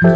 [0.00, 0.10] Hello，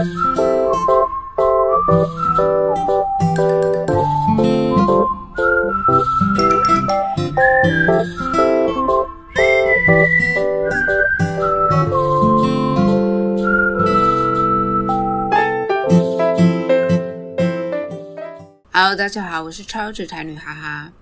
[18.96, 20.92] 大家好，我是超直台女哈哈，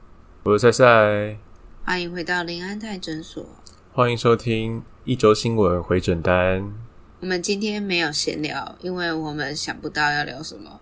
[0.45, 1.37] 我是赛赛，
[1.85, 3.45] 欢迎回到林安泰诊所。
[3.93, 6.73] 欢迎收听一周新闻回诊单。
[7.21, 10.81] 我们今天没有闲聊，因为我们想不到要聊什么。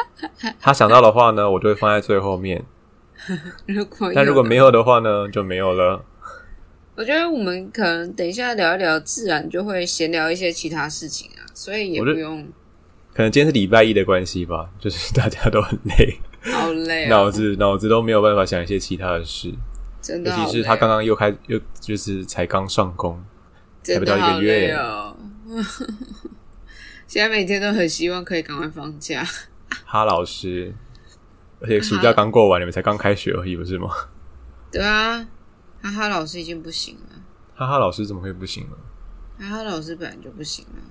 [0.58, 2.58] 他想到的话呢，我就会放在最后面；
[3.66, 6.02] 如果但如果没有，的话呢，就没有了。
[6.96, 12.46] 我觉得我们可能等一下聊一聊，自然就会闲聊一些其他事情啊，所以也不用
[13.12, 16.18] 可能今天是礼拜一的关系吧， 就是大家都很累，
[16.50, 19.52] 好累、脑哦，子脑子都没有办法想一些其他的事。
[20.00, 23.22] 真的好累哦，其是他刚刚又开又就是才刚上工，
[23.82, 24.74] 才不到一个月。
[27.06, 29.24] 现在每天都很希望可以赶快放假。
[29.84, 30.74] 哈老师，
[31.60, 33.90] 而且暑假刚过完，你们才刚开学而已，不是吗？
[34.70, 35.26] 对啊，
[35.82, 37.22] 哈哈老师已经不行了，
[37.54, 38.76] 哈哈老师怎么会不行呢？
[39.38, 40.82] 哈哈老师本来就不行了。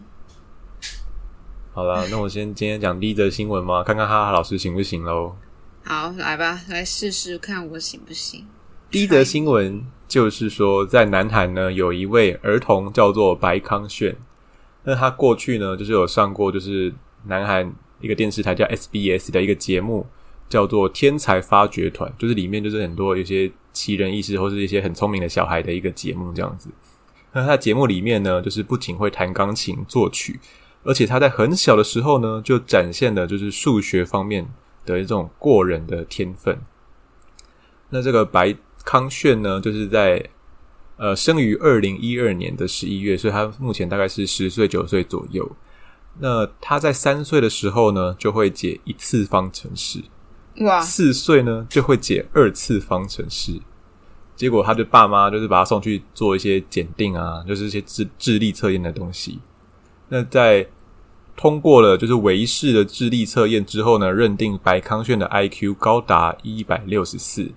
[1.73, 5.35] 好了，那我先今天讲第一则新闻嘛，看看哈哈老师行不行喽。
[5.83, 8.45] 好，来吧，来试试看我行不行。
[8.91, 14.15] 第一则新闻就是说，在南韩呢，有一位儿童叫做白康炫。
[14.83, 16.93] 那他过去呢，就是有上过就是
[17.25, 20.05] 南韩一个电视台叫 SBS 的一个节目，
[20.49, 26.69] 叫做《天才发掘团》，就是里面就是很多有些奇人异事或是一些很聪明的小孩的一个节目这样子。
[27.31, 30.39] 那他节目里面呢，就是不仅会弹钢琴作曲，
[30.83, 34.45] 而且他在很小的时候呢，就展现了就是数学方面
[34.85, 36.59] 的这种过人的天分。
[37.89, 40.23] 那这个白康炫呢，就是在
[40.97, 45.49] 呃生于二零一二年的十一月，所以他目前大概是十岁九岁左右。
[46.19, 50.01] 那他在三岁的时候呢，就会解一次方程式；
[50.63, 53.59] 哇，四岁呢，就会解二次方程式。
[54.35, 59.39] 结果他的爸妈就是把他送去做一些检定啊，就是一些智智力测验的东西。
[60.09, 60.67] 那在
[61.35, 67.51] 通过了就是维氏的智力测验之后呢，认定白康炫的 IQ 高达一百六十四。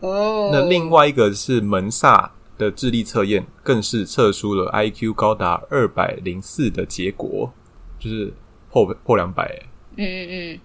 [0.00, 7.52] 哦，那另外一个是门萨的智力测验，更是测出了 IQ 高达二百零四的结果，
[7.98, 8.32] 就是
[8.70, 9.62] 破破两百。
[9.96, 10.60] 嗯嗯嗯，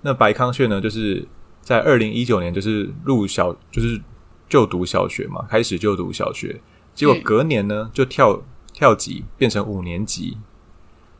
[0.00, 1.26] 那白康炫呢，就是
[1.60, 4.00] 在二零一九年就是入小，就是
[4.48, 6.60] 就读小学嘛，开始就读小学，
[6.94, 8.42] 结果嗯隔年呢就跳
[8.72, 10.38] 跳级变成五年级。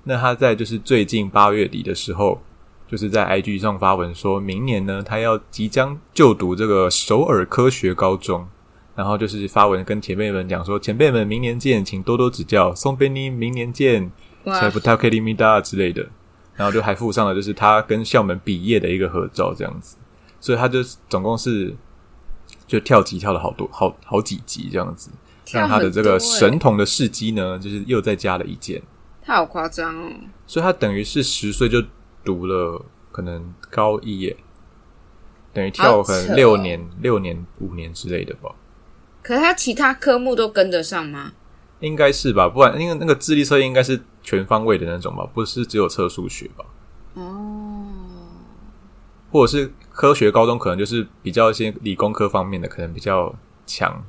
[0.04, 2.42] 那他在就是最近八月底的时候，
[2.88, 8.48] 就是在 IG 上发文说，明年呢他要即将就读这个首尔科学高中，
[8.94, 14.10] 然后就是发文跟前辈们讲说，前辈们明年见，请多多指教，松贝尼明年见，
[14.44, 14.60] 哇。
[14.60, 16.06] 才不太 k 利米达之类的，
[16.54, 19.96] 然后就还附上了就是他跟校门毕业的一个合照这样子，
[20.40, 21.74] 所以他就总共是
[22.66, 25.10] 就跳级跳了好多好好几级这样子，
[25.52, 28.82] 让他的这个神童的事迹呢，就是又再加了一件，
[29.22, 30.12] 他好夸张哦。
[30.46, 31.82] 所以他等于是十岁就
[32.22, 34.36] 读了可能高一耶，
[35.52, 36.26] 等于跳可好扯哦。
[36.26, 38.54] 能六年、六年、五年之类的吧。
[39.22, 41.32] 可是他其他科目都跟得上吗？
[41.80, 46.64] 应该是吧，不然因为那个智力测验应该是全方位的那种吧，不是只有测数学吧？
[47.14, 47.84] 哦，
[49.30, 53.34] 或者是科学高中可能就是比较一些理工科方面的，可能比较
[53.66, 54.04] 强。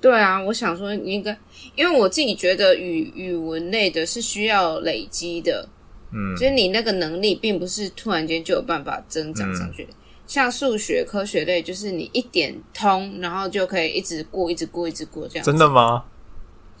[0.00, 1.36] 对啊，我想说应该，
[1.74, 5.68] 因为我自己觉得语语文类的是需要累积的，
[6.12, 9.88] 嗯，所以你那个能力并不是突然间就有办法增长上去。
[10.28, 15.44] 像数学、科学类，就是你一点通，然后就可以一直过、一直过、一直过这样。
[15.44, 15.68] 真的？
[15.68, 16.04] 吗？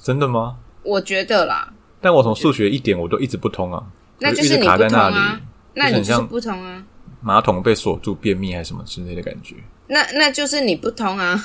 [0.00, 0.58] 真的吗？
[0.84, 3.82] 我觉得啦，但我从数学一点我都一直不通啊，
[4.20, 5.42] 那就是你在那通啊里，，
[5.74, 6.84] 那你就是不通啊，
[7.20, 9.56] 马桶被锁住、便秘还是什么之类的感觉。
[9.88, 11.42] 那那就是你不通啊。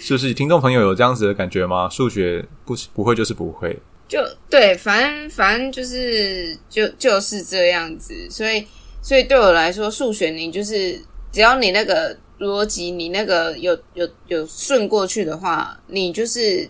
[0.00, 1.86] 是不是听众朋友有这样子的感觉吗？
[1.90, 3.78] 数学不不会就是不会，
[4.08, 4.18] 就
[4.48, 8.66] 对，反正反正就是就就是这样子，所以
[9.02, 11.00] 所以对我来说，数学你就是
[11.32, 16.68] 只要你那个逻辑，你那个有有有顺过去的话，你就是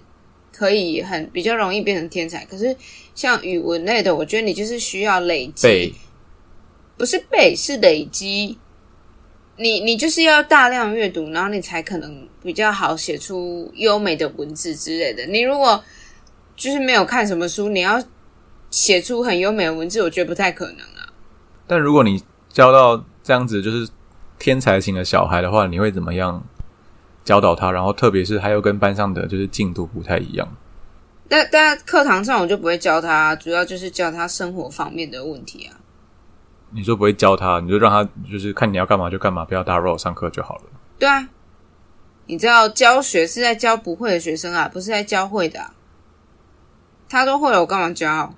[0.52, 2.44] 可以很比较容易变成天才。
[2.44, 2.74] 可是
[3.14, 5.92] 像语文类的，我觉得你就是需要累积背，
[6.96, 8.58] 不是背是累积。
[9.56, 15.26] 你你就是要大量阅读，然后你才可能比较好写出优美的文字之类的。
[15.26, 15.84] 你如果
[16.56, 18.02] 就是没有看什么书，你要
[18.70, 21.00] 写出很优美的文字，我觉得不太可能啊。
[21.70, 23.88] 但如果你教到这样子就是
[24.40, 26.43] 天才型的小孩的话，你会怎么样
[27.22, 27.70] 教导他？
[27.70, 30.49] 然后特别是他又跟班上的就是进度不太一样，
[31.28, 35.78] 但但课堂上我就不会教他，主要就是教他生活方面的问题啊。
[36.70, 40.62] 你说不会教他，你就让他就是看你要干嘛就干嘛，不要打扰我上课就好了。
[40.99, 41.28] 对啊，
[42.26, 45.73] 你知道教学是在教不会的学生啊，不是在教会的、啊。
[47.08, 48.34] 他都会了，我干嘛教？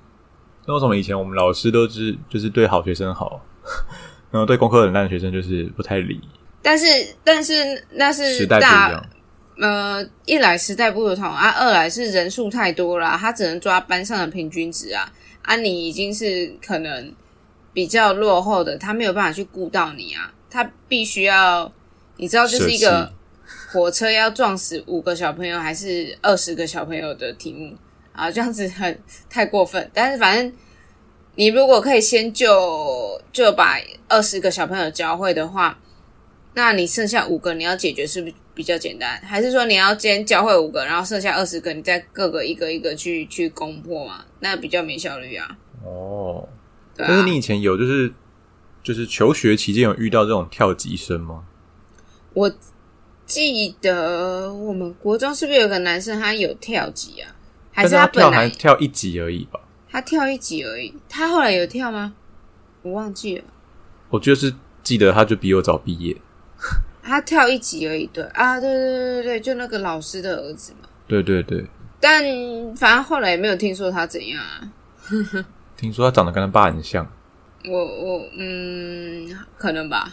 [0.67, 3.45] 那为什么以前我们老师都是就是对好学生好，
[4.31, 6.21] 然后对功课很烂的学生就是不太理？
[6.63, 6.87] 但是
[7.25, 9.07] 但是那是时代不一大样，
[9.59, 15.13] 呃，一来时代不同啊，二来是人数太多了啊、他只能抓班上的平均值啊。
[15.43, 17.13] 啊，你已经是可能
[17.73, 21.71] 比较落后的，他没有办法去顾到你啊，他必须要，
[22.17, 23.13] 你知道，就是一个
[23.73, 27.75] 火车要撞死五个小朋友还是二十个小朋友的题目
[28.13, 28.99] 啊，这样子很
[29.29, 29.91] 太过分。
[29.93, 30.53] 但是反正
[31.35, 33.79] 你如果可以先就就把
[34.09, 35.79] 二十个小朋友教会的话，
[36.55, 39.21] 那你剩下五个你要解决是不是比较简单？
[39.23, 44.25] 还是说你要先教会五个，然后剩下二十个你再各个一个一个去去攻破嘛？
[44.41, 45.57] 那比较没效率啊。
[45.85, 46.49] 哦。
[46.95, 48.13] 对啊但是，你以前有就是
[48.83, 51.45] 就是求学期间有遇到这种跳级生吗？
[52.35, 52.53] 我
[53.25, 57.35] 记得我们国中是不是有个男生他有跳级啊？
[57.73, 59.59] 还是他他本来跳还跳一集而已吧？
[59.91, 60.95] 他跳一集而已？
[61.09, 62.15] 他后来有跳吗？
[62.83, 63.45] 我忘记了。
[64.11, 66.17] 我就是记得他就比我早毕业。
[67.03, 70.89] 他跳一集而已，对啊，对对对对对，就那个老师的儿子嘛。
[71.09, 71.65] 对对对，
[72.01, 72.23] 但
[72.77, 74.73] 反正后来也没有听说他怎样啊。
[75.77, 77.05] 听说他长得跟他爸很像。
[77.65, 80.13] 我我嗯，可能吧，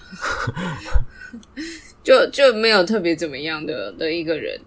[2.04, 4.60] 就就没有特别怎么样的的一个人，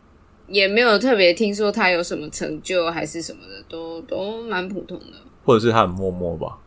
[0.48, 5.16] 也没有特别听说他有什么成就还是什么的，都都蛮普通的。
[5.44, 6.58] 或者是他很默默吧，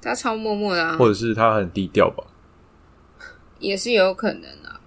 [0.00, 2.24] 他超默默的啊，或者是他很低调吧。
[3.58, 4.80] 也是有可能啊。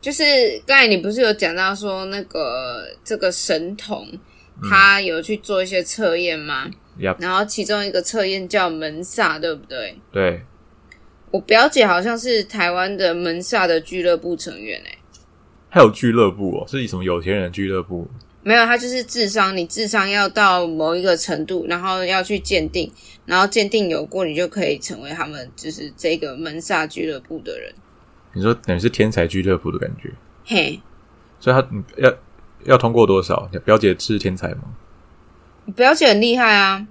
[0.00, 0.24] 就是
[0.66, 4.08] 刚才你不是有讲到说那个这个神童，
[4.68, 6.68] 他有去做一些测验吗？
[6.98, 9.96] 呀，然后其中一个测验叫门萨，对不对？
[10.10, 10.42] 对，
[11.30, 14.98] 我表姐好像是台湾的门萨的俱乐部成员诶、欸
[15.74, 18.06] 还有俱乐部哦，是什么有钱人俱乐部？
[18.42, 22.92] 没有，他就是智商，你智商要到某一个程度，然后要去鉴定，
[23.24, 27.72] 然后鉴定有过，你就可以成为他们就是这个门萨俱乐部的人。
[28.34, 30.12] 你说等于是天才俱乐部的感觉，
[30.44, 30.78] 嘿，
[31.40, 31.66] 所以他
[31.96, 32.14] 要
[32.64, 33.48] 要通过多少？
[33.64, 34.64] 表姐是天才吗？
[35.64, 36.86] 我表姐很厉害啊，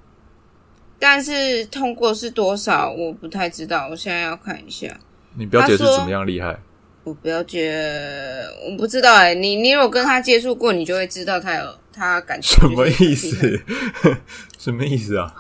[0.98, 5.00] 但是通过是多少我不太知道，我现在要看一下。
[5.36, 6.60] 你表姐是怎么样厉害？
[7.04, 13.62] 我表姐我不知道哎、你你有跟她接触过，你就会知道她有她感觉什么意思？
[14.60, 15.34] 什么意思啊？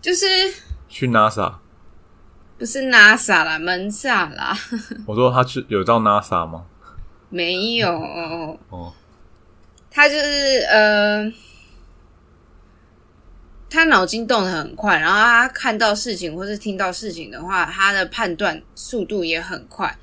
[0.00, 0.26] 就是
[0.88, 1.54] 去 NASA？
[2.56, 4.56] 不是 NASA 啦，门萨啦，
[5.06, 6.66] 我说他去有到 NASA 吗？
[7.30, 7.90] 没有。
[8.68, 8.92] 哦，
[9.90, 11.32] 他就是呃，
[13.70, 19.96] 他脑筋动得很快，然后他看到事情或是听到事情的话，他的判断速度也很快。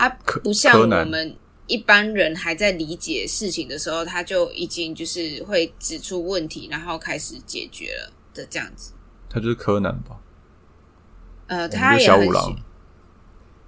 [0.00, 0.08] 他
[0.42, 1.36] 不像我们
[1.66, 8.94] 一般人还在理解事情的时候，他就已经就是会指出问题，然后开始解决了的这样子。
[9.28, 10.18] 他就是柯南吧？
[11.48, 12.56] 呃，他也很喜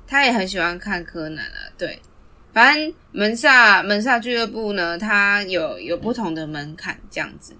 [0.06, 2.00] 他也很喜欢看柯南啊，对。
[2.50, 7.54] 反正门萨门萨俱乐部呢，它有有不同的门槛，这样子。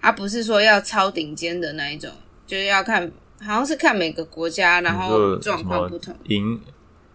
[0.00, 2.10] 他不是说要超顶尖的那一种，
[2.46, 6.14] 就是要看，好像是看每个国家，然你后说状况不同。
[6.28, 6.58] 银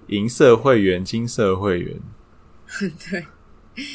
[0.07, 1.99] 银色会员、金色会员，
[2.79, 3.25] 对，
[3.75, 3.85] 对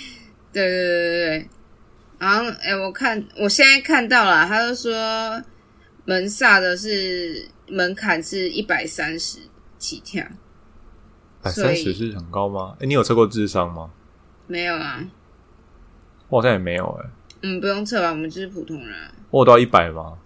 [0.52, 1.48] 对对对对。
[2.18, 5.42] 然后，哎，我看我现在看到了，他就说
[6.06, 9.40] 门萨的是门槛是一百三十
[9.78, 10.24] 起跳，
[11.42, 12.76] 百三十是很高吗？
[12.80, 13.90] 哎、你有测过智商吗？
[14.46, 15.04] 没有啊？
[16.28, 17.10] 我好像也没有哎、
[17.42, 19.12] 嗯，不用测吧，我们就是普通人啊。
[19.30, 20.16] 我有到一百吗？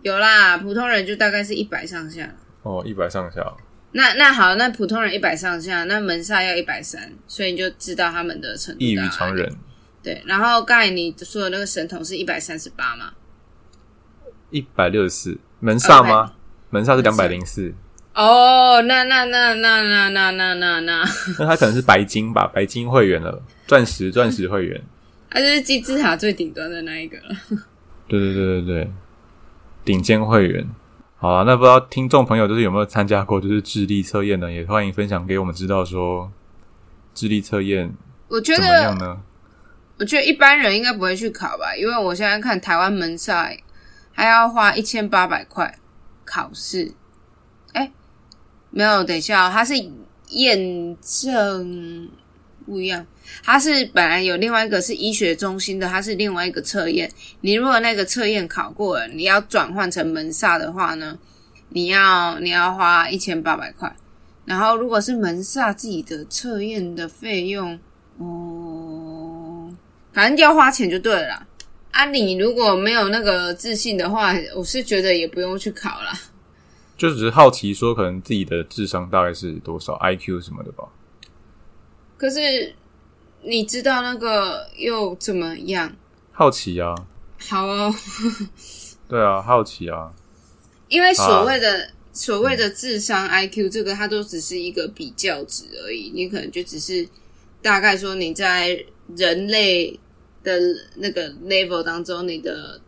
[0.00, 2.34] 有啦，普通人就大概是一百上下。
[2.62, 3.54] 哦，一百上下。
[3.92, 9.54] 那那好，那普通人一百上下，那门萨要一百三，所以你就知道他们的程度异于常人。
[10.02, 13.12] 对，然后刚才你说的那个神童是一百三十八嘛？
[14.50, 16.32] 一百六十四，门萨吗？
[16.70, 17.72] 门萨是两百零四，
[18.14, 21.04] 哦，那那那那那那那那那，
[21.38, 24.82] 那他可能是白金吧，白金会员了，钻石钻石会员。
[25.30, 27.36] 他就是金字塔最顶端的那一个了。
[28.08, 28.90] 对对对对对，
[29.84, 30.66] 顶尖会员。
[31.22, 34.50] 好啊，那不知道听众朋友就是有没有参加过就是智力测验呢？
[34.50, 36.28] 也欢迎分享给我们知道说
[37.14, 37.94] 智力测验
[38.26, 39.20] 我觉得怎么样得，呢？
[40.00, 43.56] 我觉得一般人应该不会去考吧，因为我现在看台湾门赛
[44.10, 45.72] 还要花一千八百块
[46.24, 46.92] 考试。
[47.72, 47.92] 哎，
[48.70, 49.74] 没有，等一下、哦，它是
[50.30, 52.10] 验证
[52.66, 53.06] 不一样。
[53.42, 57.10] 它是本来有另外一个是医学中心的，它是另外一个测验。
[57.40, 61.18] 你如果那个测验考过了，你要转换成门萨的话呢，
[61.70, 63.94] 你要你要花一千八百块。
[64.44, 67.78] 然后如果是门萨自己的测验的费用，
[68.18, 69.72] 哦，
[70.12, 71.46] 反正就要花钱就对了啦。
[71.92, 76.18] 啊，你如果没有那个自信的话，我是觉得也不用去考啦。
[76.96, 80.84] 就只是好奇说，可能自己的智商大概是多少，IQ 什么的吧。
[82.16, 82.74] 可是
[83.44, 85.94] 你知道那个又怎么样？
[86.30, 86.94] 好奇啊，
[87.38, 87.94] 好哦，
[89.08, 90.12] 对啊，好奇啊，
[90.88, 96.10] 因为所谓的、所谓的智商 IQ 这个，它都只是一个比较值而已。
[96.14, 97.06] 你可能就只是
[97.60, 98.84] 大概说你在
[99.16, 99.98] 人类
[100.42, 100.58] 的
[100.96, 102.80] 那个 level 当中，你的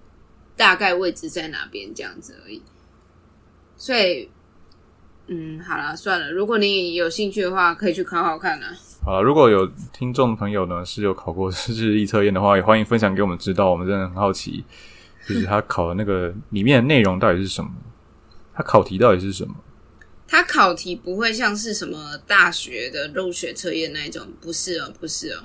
[0.57, 2.63] 大概位置在哪边这样子而已。
[3.77, 4.31] 所以，
[5.27, 6.31] 嗯，好了，算了。
[6.31, 8.75] 如果你有兴趣的话，可以去考考看啊。
[9.05, 13.71] 好，如果有听众朋友呢是有考过 智力测验的话，也欢迎分享给我们知道。
[13.71, 14.65] 我们真的很好奇，
[15.29, 17.71] 就是他考的那个里面的内容到底是什么？
[18.55, 19.55] 他考题到底是什么？
[20.27, 25.43] 它考题不会像是什么大学的入学测验那一种，不是哦，不是哦。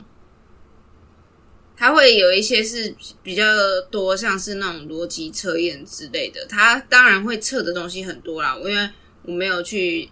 [1.75, 3.43] 它会有一些是比较
[3.91, 6.45] 多，像是那种逻辑测验之类的。
[6.47, 8.89] 它当然会测的东西很多啦，因为
[9.23, 10.09] 我没有去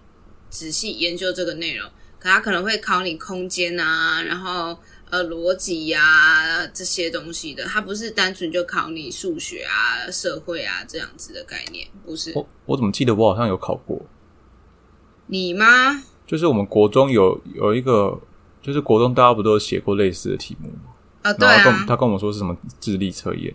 [0.50, 1.90] 仔细研究这个内容。
[2.20, 4.78] 可他可能会考你空间啊，然后
[5.10, 7.64] 呃逻辑呀这些东西的。
[7.66, 12.32] 他不是单纯就考你数学啊、社会啊这样子的概念，不是？
[12.36, 14.02] 我我怎么记得我好像有考过？
[15.28, 16.04] 你吗？
[16.26, 18.20] 就是我们国中有有一个，
[18.62, 20.94] 就是国中大家不都有写过类似的题目吗？
[21.22, 23.54] 啊，对然后他跟啊，他跟我们说是什么智力测验，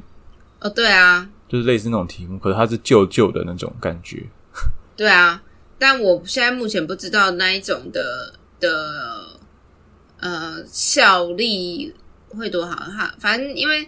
[0.61, 4.25] 哦，对啊，就是类似那种题目，可是它是旧旧的那种感觉。
[4.97, 5.43] 对啊。
[5.79, 9.39] 但我现在目前不知道那一种的的
[10.21, 11.95] 呃效力
[12.31, 13.15] 会多好哈。
[13.19, 13.87] 反正因为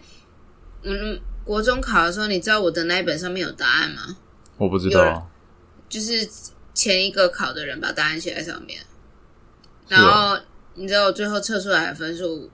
[0.83, 4.19] 嗯，国中考的时候，你知道我的那一本上面有答案吗？
[4.59, 5.23] 我不知道啊，
[5.88, 6.28] 就是
[6.75, 8.85] 前一个考的人把答案写在上面，
[9.88, 10.38] 然后
[10.75, 12.50] 你知道我最后测出来的分数，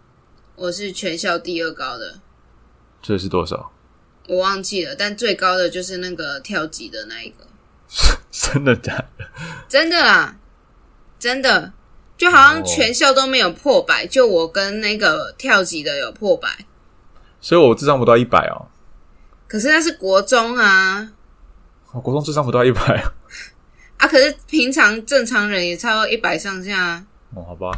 [0.54, 2.20] 我是全校第二高的，
[3.02, 3.72] 这是多少？
[4.28, 7.46] 我忘记了，但最高的就是那个跳级的那一个，
[8.30, 9.26] 真的假的？
[9.68, 10.36] 真的啦，
[11.18, 11.72] 真的，
[12.20, 16.46] 就好像全校都没有破百，就我跟那个跳级的有破百，
[17.40, 18.68] 所以我智商不到一百哦，
[19.48, 21.12] 可是那是国中啊
[21.92, 23.12] 我国中智商不到一百啊。
[23.96, 27.06] 啊，可是平常正常人也差不多一百上下啊。
[27.34, 27.70] 哦，好吧。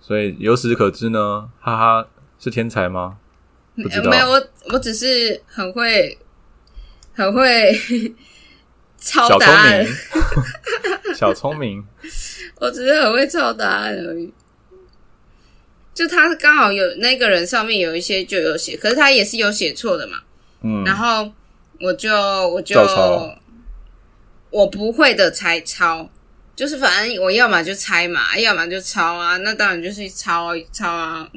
[0.00, 2.06] 所以由此可知呢，哈哈
[2.38, 3.18] 是天才吗？
[3.74, 6.16] 不知道呃没有，我我只是很会，
[7.12, 7.72] 很会
[8.98, 9.88] 抄小聪答案，明，
[11.18, 11.84] 小聪明。
[12.60, 14.32] 我只是很会抄答案而已。
[15.92, 20.18] 就他刚好有那个人上面有一些就有写，可是他也是有写错的嘛。
[20.62, 21.28] 嗯，然后
[21.80, 22.14] 我就
[22.50, 22.80] 我就
[24.50, 26.08] 我不会的才抄，
[26.54, 31.28] 就是反正我要么就猜嘛，要么就抄啊，那当然就是抄抄啊，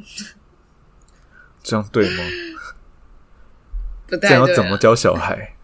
[1.63, 2.23] 这样对吗？
[4.05, 4.29] 不太对、啊。
[4.29, 5.55] 这样要怎么教小孩？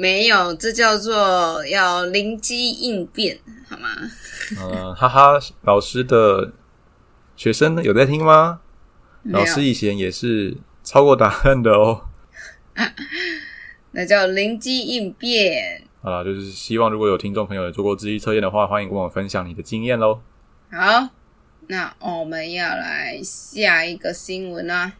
[0.00, 3.38] 没有，这叫做要灵机应变，
[3.68, 3.90] 好吗？
[4.58, 6.52] 嗯，哈哈，老师的
[7.36, 8.60] 学生呢有在听吗？
[9.24, 12.00] 老师以前也是超过答案的哦。
[13.92, 15.82] 那叫灵机应变。
[16.02, 20.22] 好啦，就是希望如果有听众朋友有做过智力测验的话，欢迎跟我们分享你的经验喽。
[20.72, 21.10] 好，
[21.66, 24.94] 那我们要来下一个新闻啊。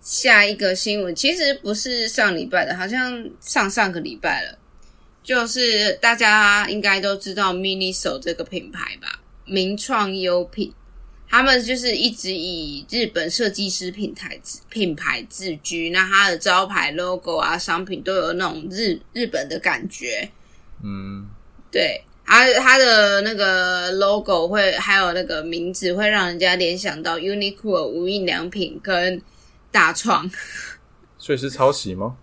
[0.00, 4.58] 下一个新闻其实不是上礼拜的，好像上上个礼拜了。
[5.22, 10.72] 就是大家应该都知道 Miniso 这个品牌吧，名创优品，
[11.28, 14.40] 他们就是一直以日本设计师品牌
[14.70, 20.26] 品牌自居，那它的招牌 logo 啊，商品都有那种日日本的感觉。
[20.82, 21.26] 嗯，
[21.70, 29.20] 对，它它的那个 logo 会还有那个名字会让人家联想到 Uniqlo 无印良品跟
[29.70, 30.30] 大创。
[31.18, 32.16] 所以是抄袭吗？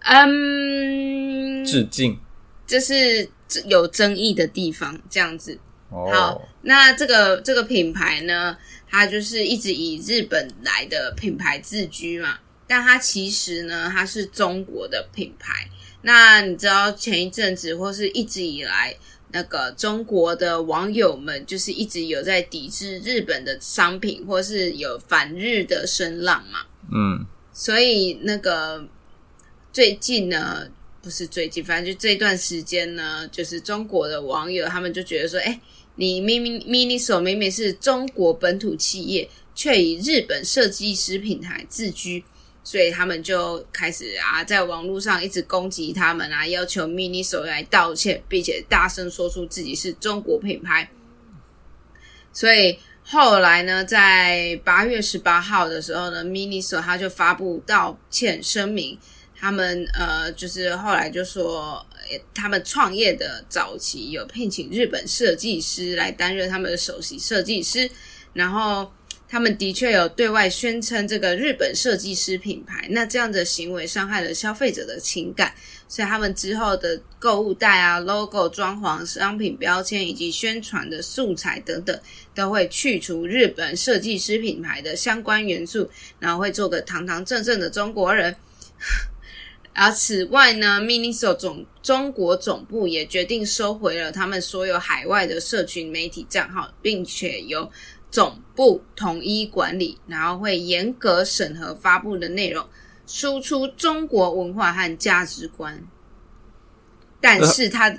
[0.00, 2.18] 嗯，致敬
[2.66, 3.28] 这是
[3.64, 5.58] 有争议的地方，这样子。
[5.88, 8.56] 哦好，那这个这个品牌呢，
[8.88, 15.68] 它就是一直以日本来的品牌自居嘛，但它其实呢，它是中国的品牌。
[16.02, 18.96] 那你知道前一阵子或是一直以来，
[19.36, 26.60] 那个中国的网友们就是一直有在抵制日本的商品，或是有反日的声浪嘛？
[26.90, 28.82] 嗯，所以那个
[29.74, 30.66] 最近呢，
[31.02, 35.60] 不是最近，反正就这段时间呢，就是中国的网友他们就觉得说，哎，
[35.96, 42.24] 你明明 Miniso 明明是中国本土企业，却以日本设计师品牌自居，
[42.66, 50.90] 所以他们就开始啊，在网络上一直攻击他们啊，要求 Miniso 来道歉，并且大声说出自己是中国品牌。
[52.32, 58.98] 所以后来呢，在八月十八号的时候呢，Miniso 他就发布道歉声明。
[59.38, 61.86] 他们呃，就是后来就说，
[62.34, 67.88] 他们创业的早期有聘请日本设计师来担任他们的首席设计师，
[68.32, 68.90] 然后
[69.36, 75.54] 他们的确有对外宣称这个日本设计师品牌，那这样的行为伤害了消费者的情感，
[75.86, 82.00] 所以他们之后的购物袋啊、logo、装潢、商品标签以及宣传的素材等等，
[82.34, 88.34] 都会去除日本设计师品牌的相关元素，然后会做个堂堂正正的中国人。
[89.78, 97.70] 而此外呢，Miniso 总中国总部也决定收回了他们所有海外的社群媒体账号，并且由
[98.10, 102.66] 总部统一管理，然后会严格审核发布的内容，
[103.06, 105.82] 输出中国文化和价值观。
[107.20, 107.96] 但是他。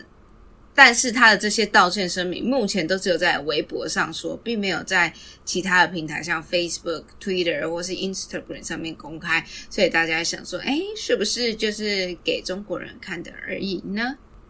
[0.80, 5.12] 但是他的这些道歉声明，目前都只有在微博上说，并没有在
[5.44, 9.44] 其他的平台，像 Facebook、Twitter 或是 Instagram 上面公开。
[9.72, 14.04] 所以大家想说，哎，是不是就是给中国人看的而已呢？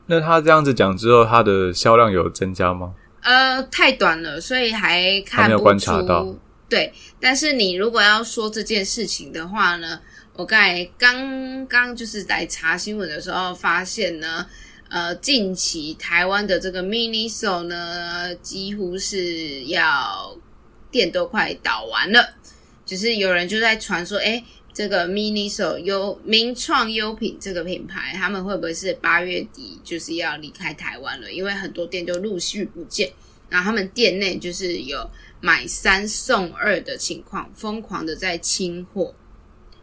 [0.07, 2.93] 那他这样子讲之后，他的销量有增加吗？
[3.27, 6.39] 呃，太短了，所以还看不出。
[6.69, 9.99] 对，但是你如果要说这件事情的话呢，
[10.33, 14.47] 我刚才刚刚就是来查新闻的时候发现呢。
[14.89, 20.33] 呃，近期台湾的这个 Miniso 呢，几乎是要
[20.89, 22.25] 店都快倒完了，
[22.85, 24.41] 就是有人就在传说，哎，
[24.77, 31.31] 这个 Miniso 优名创优品这个品牌，他们会不会是八月底就是要离开台湾了？
[31.31, 33.11] 因为很多店就陆续不见，
[33.49, 35.09] 然后他们店内就是有
[35.41, 39.15] 买三送二的情况，疯狂的在清货，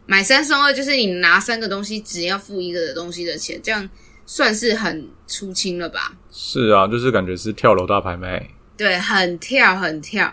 [0.06, 3.90] 买三送二就是你拿三个东西，只要付一个的东西的钱，这样。
[4.26, 6.16] 算是很出清了吧？
[6.30, 10.32] 是啊，就是感觉是跳楼大拍卖，对，很跳很跳。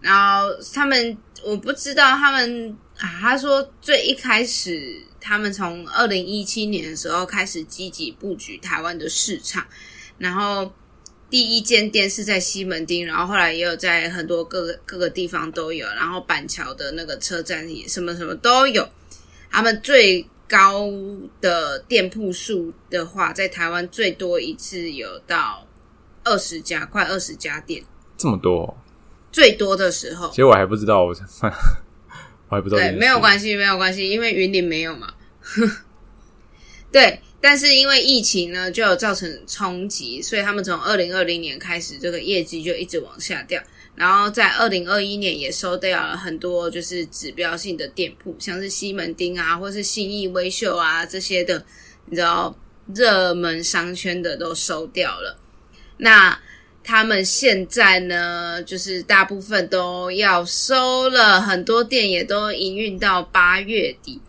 [0.00, 9.66] 然后他们，我不知道他们啊，他说最一开始，他们从二零一七年的时候开始积极布局台湾的市场，
[10.18, 10.72] 然后
[11.28, 18.88] 第一间店是在西门町，然后后来也有在很多各个各个地方都有，然后板桥的那个车站也什么什么都有，
[19.50, 20.26] 他们最。
[20.46, 20.90] 高
[21.40, 25.66] 的店铺数的话，在台湾最多一次有到
[26.22, 27.82] 二十家，快二十家店，
[28.18, 28.76] 这么多，
[29.32, 31.14] 最多的时候，其实我还不知道，我
[32.54, 35.12] 我还不知道，对，没有关系，没有关系，因为云林没有嘛，
[36.92, 43.60] 对，但是因为疫情呢，就有造成冲击，所以他们从二零二零年开始，这个业绩就一直往下掉。
[43.96, 51.64] 然后在二零二一年也收掉了很多就是指标性的店铺，像是西门町啊，或是信义威秀啊这些的，
[52.06, 52.56] 你知道
[52.94, 55.38] 热门商圈的都收掉了。
[55.96, 56.38] 那
[56.84, 64.20] 他们现在呢，就是大部分都要收了，很多店也都营运到八月底。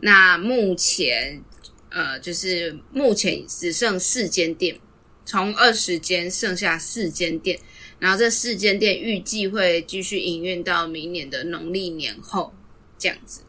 [0.00, 1.42] 那目前
[1.88, 4.78] 呃，就是目前只剩四间店，
[5.24, 7.58] 从二十间剩下四间店。
[7.98, 12.52] 然后这四间店预计会继续营运到明年的农历年后，
[12.98, 13.42] 这样子。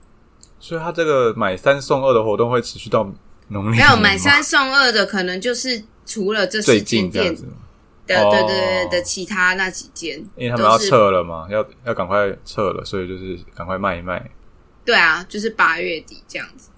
[0.60, 3.12] 所以，他这个买三送二的活动会持续到
[3.48, 3.76] 农历。
[3.76, 7.36] 没有买三送二的，可能就是除了这四间店
[8.08, 14.30] 的，对对对的其他那几间，因为他们要撤了嘛，要要赶快撤了，所以就是赶快卖一卖。
[14.86, 16.70] 对啊，就是八月底这样子。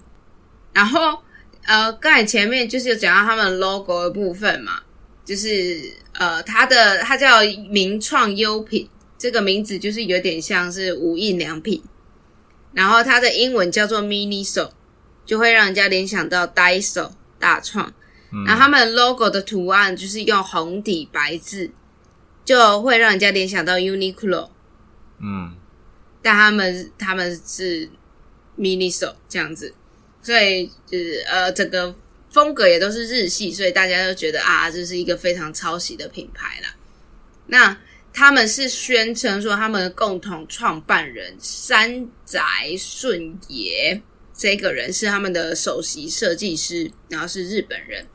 [0.72, 1.18] 然后，
[1.64, 4.80] 呃，刚才前面就是有讲到他们 logo 的部分嘛。
[5.24, 11.82] 就是呃，它的它叫名创优品，这个名字就是有点像是无印良品，
[12.72, 14.70] 然后它的英文叫做 Miniso，
[15.24, 17.10] 就会让人家联想到 Daiso
[17.40, 17.92] 大创。
[18.44, 21.70] 然后他们 logo 的图案就是用红底白字，
[22.44, 24.50] 就会让人家联想到 Uniqlo。
[25.20, 25.54] 嗯，
[26.20, 27.88] 但他们他们是
[28.58, 29.72] Miniso 这样子，
[30.22, 31.94] 所以就是呃整个。
[32.28, 36.74] 风格也都是日系，所以大家都觉得啊，这是一个非常抄袭的品牌啦。
[37.46, 37.74] 那
[38.12, 42.40] 他们是宣称说，他们的共同创办人山宅
[42.78, 43.98] 顺也
[44.36, 48.06] 这个人是他们的首席设计师，然后是日本人。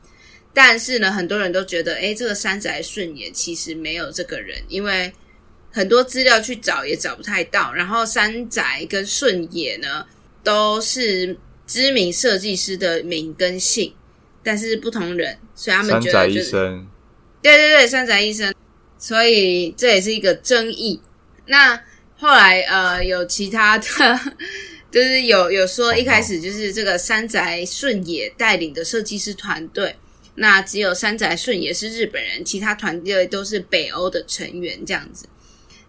[0.54, 5.12] 但是呢，很多人都觉得，哎，这个山宅顺也其实没有这个人，因为
[5.70, 7.72] 很多资料去找也找不太到。
[7.72, 10.06] 然后山宅跟顺也呢，
[10.42, 11.36] 都是
[11.66, 13.94] 知名设计师的名跟姓。
[14.44, 16.84] 但是不同人，所以他们觉得就是生，
[17.40, 18.52] 对对对，山宅医生，
[18.98, 21.00] 所以这也是一个争议。
[21.46, 21.80] 那
[22.16, 23.84] 后来呃，有其他的，
[24.90, 29.94] 就是有有说一开始就是这个山宅顺也带领的设计师团队，
[30.34, 35.26] 那只有山宅顺也是日本人，其他团队都是北欧的成员这样子。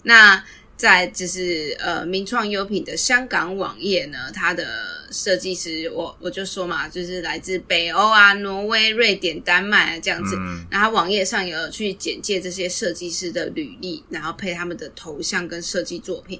[0.03, 0.43] 那
[0.75, 10.35] 在就是呃，名创优品的香港网页呢，它的设计师我我就说嘛，就是来自北欧啊、挪威、瑞典、丹麦啊这样子。
[10.35, 16.37] 嗯，然后网页上有去简介这些设计师的履历，然后配他们的头像跟设计作品。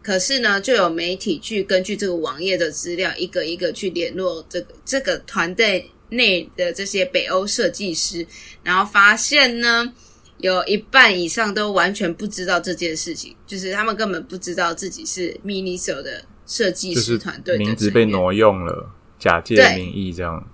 [0.00, 8.26] 可是呢，就有媒体去根据这个网页的资料，一个一个去联络这个这个团队内的这些北欧设计师，
[8.62, 9.92] 然后发现呢，
[10.38, 20.48] 有一半以上都完全不知道这件事情，就是他们根本不知道自己是 Miniso 的设计师团队的名字被挪用了，假借名义这样。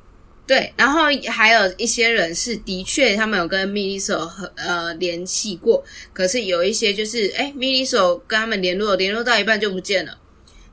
[0.47, 10.17] 对，然后还有一些人是的确他们有跟 Miniso 和呃联系过，可是有一些就是哎 Miniso 跟他们联络，联络到一半就不见了，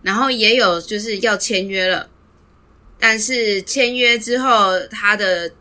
[0.02, 2.10] 然后也有就是要签约了，
[3.00, 5.52] 但是签约之后他的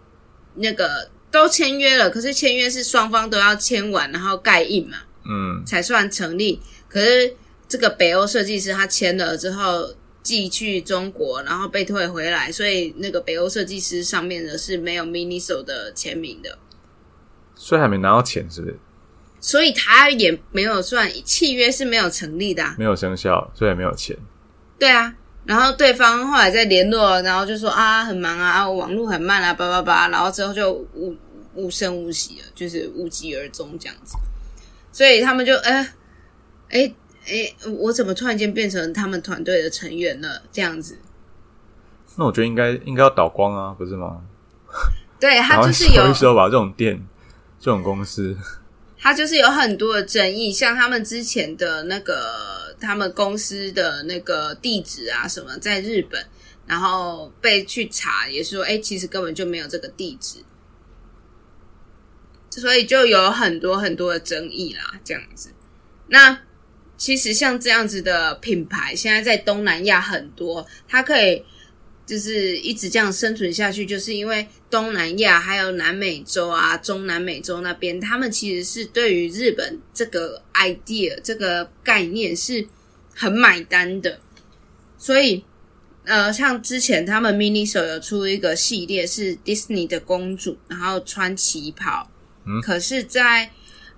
[0.55, 6.61] 那个都签约了，可是签约是双方都要签完，然后盖印嘛，嗯，才算成立。
[6.89, 7.35] 可是
[7.67, 16.59] 这个北欧设计师他签了之后寄去中国，然后被退回来，所以那个北欧设计师上面的是没有 Miniso 的签名的，
[17.55, 18.79] 所以还没拿到钱，是不是？
[19.41, 22.77] 所以他也没有算契约是没有成立的、啊。
[22.79, 24.17] 没有生效，所以也没有钱。
[24.79, 25.15] 对啊，
[25.45, 31.15] 然后对方后来再联络，然后就说啊很忙啊，啊我网络很慢啊，叭叭叭，然后之后就无
[31.55, 34.17] 无声无息了，就是无疾而终这样子。
[34.91, 35.93] 所以他们就哎
[36.71, 36.95] 哎
[37.27, 40.43] 哎，我怎么突然间变成他们团队的成员了？
[40.53, 40.99] 这样子，
[42.17, 44.23] 那我觉得应该应该要倒光啊，不是吗？
[45.21, 47.03] 对他就是有收一收吧，这种店、
[47.59, 48.37] 这种公司，
[48.99, 56.25] 他就是有很多的争议，像他们之前的那个他们公司的那个地址啊什么在日本，
[56.67, 60.39] 然后被去查，也是说哎，其实根本就没有这个地址，
[62.51, 65.51] 所以就有很多很多的争议啦，这样子。
[66.09, 66.39] 那
[66.97, 71.45] 其实像这样子的品牌，现在在东南亚很多，它可以
[72.07, 82.67] 就是一直这样生存下去，就是因为东南亚还有南美洲啊、中南美洲那边，他们其实是对于日本这个 idea 这个概念是
[83.15, 84.21] 很买单的，
[84.99, 85.45] 所以
[86.05, 92.11] 呃，像之前他们 Miniso 有出一个系列是 Disney 的公主，然后穿旗袍，
[92.45, 92.61] 嗯？
[92.61, 93.51] 可是在，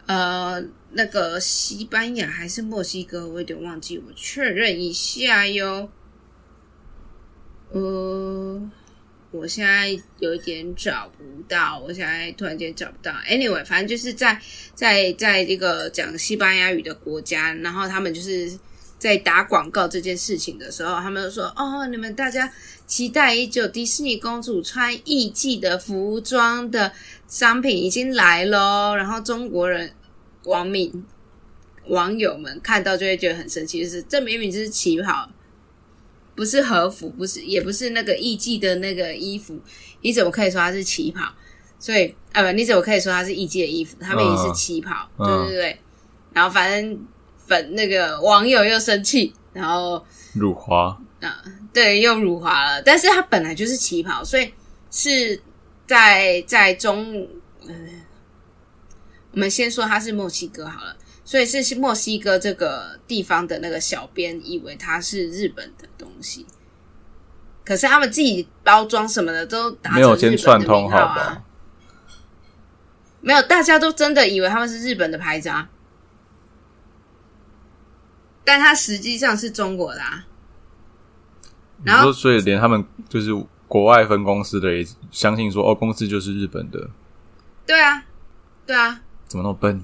[0.07, 5.90] 呃那个西班牙还是墨西哥，我有点忘记，我确认一下哟。
[7.72, 8.70] 呃，
[9.33, 13.12] 我现在有一点找不到，我现在突然间找不到。
[13.29, 14.40] Anyway，反正就是在
[14.74, 18.59] 在在这个讲西班牙语的国家，然后他们就是
[18.98, 22.50] 在打广告这件事情的时候，他们就说：“哦，你们大家
[22.87, 26.92] 期待已久，迪士尼公主穿艺伎的服装的
[27.26, 29.92] 商品已经来喽。”然后中国人
[30.44, 31.05] 网民
[31.88, 35.29] 网友们看到就会觉得很生气，就是这明明就是旗袍。
[36.37, 39.59] 不是和服，不是，也不是那个艺妓的那个衣服，
[40.03, 41.22] 你怎么可以说它是旗袍？
[41.79, 43.96] 所以，啊不，你怎么可以说它是艺妓的衣服？
[44.01, 45.79] 它明明是旗袍，嗯对对对。
[46.33, 47.07] 然后反正
[47.38, 52.83] 粉那个网友又生气，然后辱华，啊，对，又辱华了。
[52.83, 54.53] 但是它本来就是旗袍，所以
[54.90, 55.40] 是
[55.87, 57.27] 在在中，
[57.66, 57.75] 呃，
[59.33, 60.94] 我们先说它是墨西哥好了。
[61.27, 66.47] 所以是墨西哥这个地方的那个小编以为它是日本的东西，
[67.65, 71.43] 可是他们自己包装什么的都没有先串通好吧？
[73.21, 75.69] 没有，大家都真的以为他们是日本的牌子啊，
[78.45, 80.25] 但它实际上是中国的啊。
[81.83, 83.31] 然后，所以连他们就是
[83.67, 86.89] 国外分公司的也相信说，哦，公司就是日本的，
[87.67, 88.05] 对啊，
[88.65, 89.83] 对啊，怎么那么笨？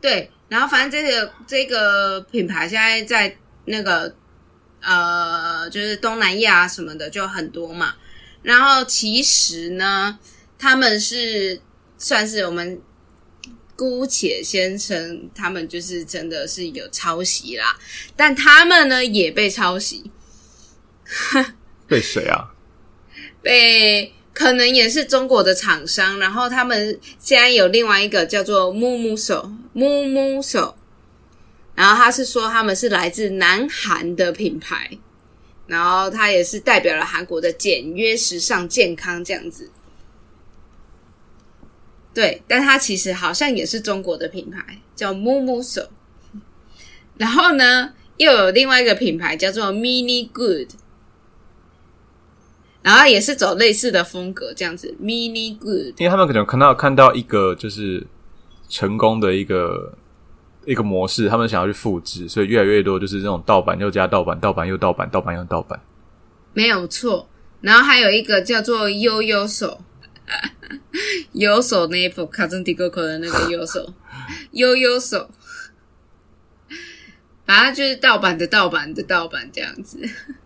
[0.00, 3.34] 对，然后反正这个这个品牌现在在
[3.64, 4.14] 那个
[4.82, 7.94] 呃，就是东南亚什么的就很多嘛。
[8.42, 10.18] 然后其实呢，
[10.58, 11.58] 他们是
[11.96, 12.78] 算是我们
[13.74, 17.78] 姑且先称他们就是真的是有抄袭啦，
[18.14, 20.10] 但他们呢也被抄袭，
[21.88, 22.52] 被谁啊？
[23.40, 30.74] 被可能也是中国的厂商，然后他们现在有另外一个叫做木木手木木手，
[31.74, 34.98] 然后他是说他们是来自南韩的品牌，
[35.66, 39.70] 然后它也是代表了韩国的简约、时尚、健康这样子。
[42.14, 45.88] 对，但它其实好像也是中国的品牌，叫 Mumu 手。
[47.16, 50.68] 然后呢，又有另外一个品牌叫做 Mini Good，
[52.82, 56.00] 然后也是走类似的风格，这样子 Mini Good。
[56.00, 58.06] 因为他们可能看到看到一个就是
[58.68, 59.96] 成功的一个
[60.66, 65.80] 一个模式，他们想要去复制，所以越来越多就是这种盗版又加盗版，盗版又盗版，盗版又盗版。
[66.52, 67.28] 没有错。
[67.60, 69.80] 然后还有一个叫做悠悠手，
[71.34, 73.94] 悠手那一部卡森迪哥哥的那个悠手，
[74.50, 75.30] 悠悠手，
[77.46, 79.98] 反正就是盗版的盗版的盗版这样子。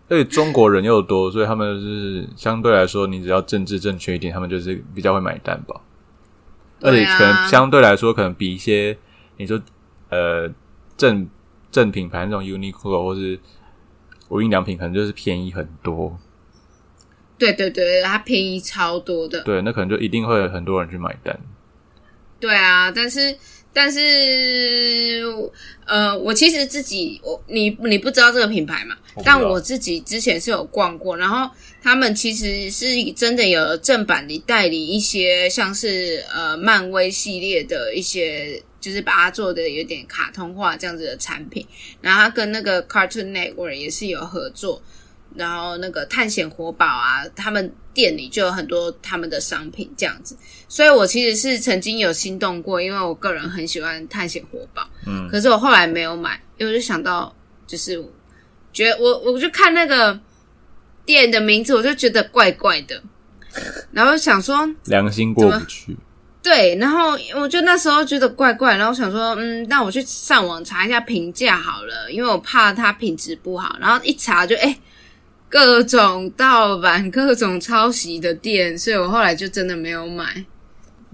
[0.09, 5.81] 而且中国人又多，所以他们就是相对来说，你只要政治正确一点，他们就是比较会买单吧。
[6.79, 8.97] 而且可能相对来说，可能比一些
[9.37, 9.59] 你说
[10.09, 10.49] 呃
[10.95, 11.27] 正
[11.71, 13.39] 正品牌那种 Uniqlo 或是
[14.29, 16.17] 无印良品，可能就是便宜很多。
[17.37, 19.43] 对对对，它便宜超多的。
[19.43, 21.37] 对，那可能就一定会有很多人去买单。
[22.39, 23.35] 对啊，但是
[23.77, 25.23] 但是
[25.85, 31.47] 呃，我其实自己我你你不知道这个品牌嘛但我自己之前是有逛过，然后
[31.83, 38.59] 他们其实是真的有正版的代理一些像是呃漫威系列的一些。
[38.79, 41.65] 就是把它做的有点卡通化这样子的产品，
[41.99, 44.81] 然后它跟那个 Cartoon Network 也是有合作，
[45.37, 50.35] 然后那个探险活宝啊，他们店里就有很多他们的商品这样子，
[50.67, 57.33] 所以我其实是曾经有心动过，因为我个人很喜欢探险活宝，嗯，可是我后来没有买，因为我就想到，
[57.65, 58.03] 就是
[58.73, 60.19] 觉得我我就看那个
[61.05, 63.01] 店的名字，我就觉得怪怪的，
[63.91, 65.95] 然后想说，良心过不去。
[66.43, 73.75] 对，然后我就那时候觉得怪怪，然后想说，嗯，那我去上网查一下评价好了，因为我怕它品质不好。
[73.81, 74.79] 然后一查就哎，
[75.49, 80.45] 各种盗版、各种抄袭的店，所以我后来就真的没有买。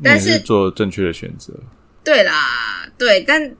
[0.04, 1.54] 但是是做正确的选择。
[2.04, 3.56] 对啦，对，但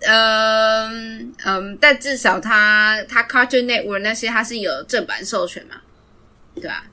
[0.00, 5.76] 嗯嗯，但至少它它 Cartoon Network 那些它是有正版授权嘛，
[6.54, 6.84] 对吧、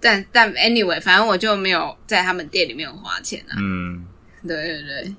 [0.00, 3.54] 但但 anyway，反正我就没有在他们店里面有花钱啊。
[3.58, 4.04] 嗯，
[4.48, 5.14] 对对对，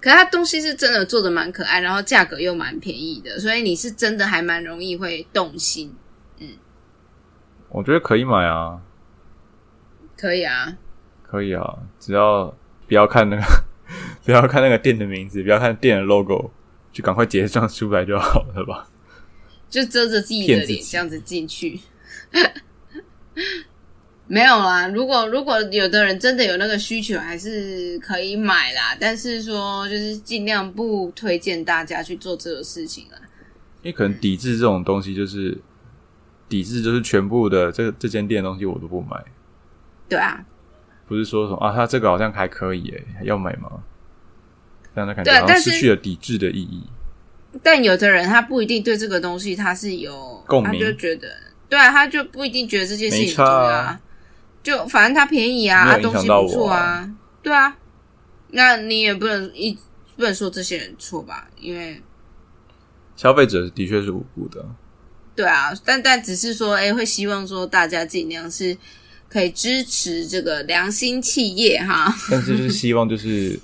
[0.00, 5.92] 可是它东西是真的做的蛮可爱，然后价格又蛮便宜的，所以你是真的还蛮容易会动心。
[7.74, 8.80] 我觉得可以买啊，
[10.16, 10.76] 可以啊，
[11.24, 12.54] 可以啊，只要
[12.86, 13.42] 不要看那个，
[14.24, 16.52] 不要看那个店的名字，不要看店的 logo，
[16.92, 18.88] 就赶快结账出来就好了吧。
[19.68, 21.80] 就遮着自己的脸这样子进去。
[24.28, 28.96] 没有啦，如果如果有的人真的有那个需求，还是可以买啦。
[29.00, 33.18] 但是说就是尽量不推荐大家去做这个事情啦。
[33.82, 35.58] 因为可能抵制这种东西，就是
[36.54, 39.20] 抵制，就是全部的这这间店的东西我都不买，
[40.08, 40.40] 对啊，
[41.08, 43.68] 不是说什么啊，他这个好像还可以诶，要买吗？
[44.94, 46.84] 这样的感觉失去了抵制的意义。
[47.60, 51.28] 但有的人他不一定对这个东西他是有共鸣他就觉得
[51.68, 54.00] 对啊，他就不一定觉得这件事情没差重要啊
[54.62, 57.76] 就反正它便宜啊，没有啊东西不错啊啊，对啊，
[58.50, 59.76] 那你也不能一
[60.16, 62.00] 不能说这些人错吧，因为
[63.16, 64.64] 消费者的确是无辜的，
[65.36, 68.76] 对啊，但但只是说，哎，会希望说大家尽量是
[69.28, 72.14] 可以支持这个良心企业哈。
[72.30, 73.58] 但是就是希望就是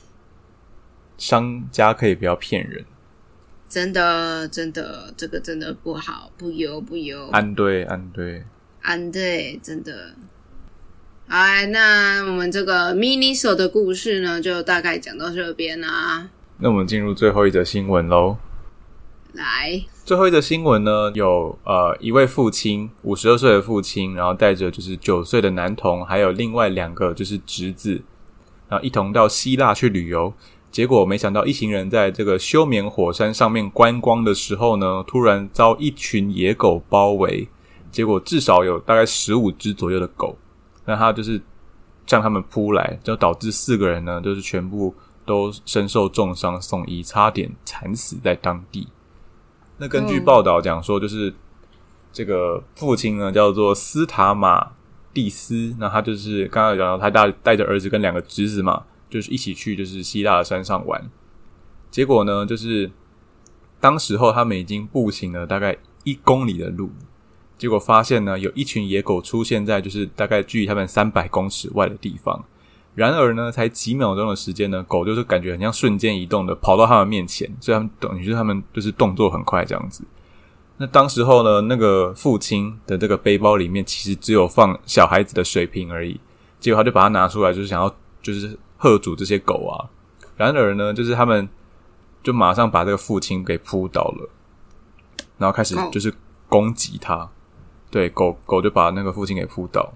[1.17, 2.85] 商家可以不要骗人，
[3.69, 7.29] 真的，真的，这个真的不好，不优不优。
[7.29, 8.45] 安对安对。
[8.83, 10.15] 安对，真的。
[11.29, 16.29] 好，那我们这个 mini 手的故事呢，就大概讲到这边啦。
[16.59, 18.39] 那我们进入最后一则新闻喽。
[19.35, 28.03] 来，最后一则新闻呢，有呃一位父亲，五十二岁的父亲，然后带着就是九岁的男童，还有另外两个就是侄子，
[28.69, 30.35] 然后一同到希腊去旅游。
[30.73, 37.47] 结果没想到一行人在这个休眠火山上面观光的时候呢，突然遭一群野狗包围。
[37.93, 40.37] 结果至少有大概十五只左右的狗，
[40.87, 41.41] 那他就是
[42.09, 44.93] 向他们扑来，就导致四个人呢，就是全部
[45.25, 48.89] 都身受重伤，送医，差点惨死在当地。
[49.81, 51.33] 那根据嗯报道讲说，就是
[52.13, 54.73] 这个父亲呢叫做斯塔马
[55.15, 61.11] 蒂斯，那他就是刚刚有讲到，他带带着儿子跟两个侄子嘛，就是一起去就是希腊的山上玩。
[61.91, 62.91] 结果呢，就是
[63.81, 66.91] 当时候他们已经步行了大概一公里的路，
[67.57, 72.45] 结果发现呢，有一群野狗出现在就是大概距离他们三百公尺外的地方。
[72.95, 80.05] 然而呢，才几秒钟的时间呢，狗就是感觉很像瞬间移动的跑到他们面前，所以他们等于是他们就是动作很快这样子。
[80.77, 86.19] 那当时候呢，那个父亲的这个背包里面其实只有放小孩子的水瓶而已，
[86.59, 89.87] 结果他就把它拿出来，就是想要就是喝阻这些狗啊。
[90.37, 91.49] 然而呢，就是他们
[92.23, 94.29] 就马上把这个父亲给扑倒了，
[95.39, 96.13] 然后开始就是
[96.49, 97.31] 攻击他。
[97.91, 99.93] 对，狗狗就把那个父亲给扑倒。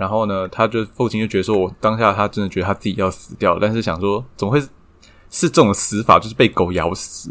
[0.00, 4.58] 然后呢，他就父亲就觉得说，我当下他真的觉得他自己要死掉，但是想说，怎么会
[5.28, 7.30] 是这种死法，就是被狗咬死？